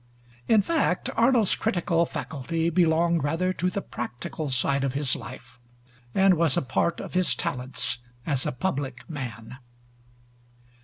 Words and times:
In 0.47 0.63
fact, 0.63 1.11
Arnold's 1.15 1.53
critical 1.53 2.07
faculty 2.07 2.71
belonged 2.71 3.23
rather 3.23 3.53
to 3.53 3.69
the 3.69 3.83
practical 3.83 4.49
side 4.49 4.83
of 4.83 4.93
his 4.95 5.15
life, 5.15 5.59
and 6.15 6.33
was 6.33 6.57
a 6.57 6.63
part 6.63 6.99
of 6.99 7.13
his 7.13 7.35
talents 7.35 7.99
as 8.25 8.47
a 8.47 8.51
public 8.51 9.07
man. 9.07 9.59